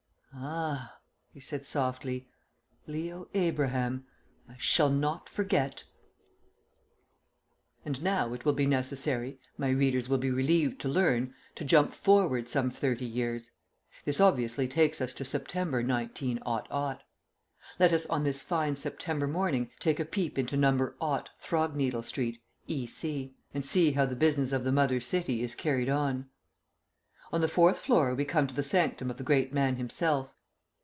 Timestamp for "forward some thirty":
11.93-13.05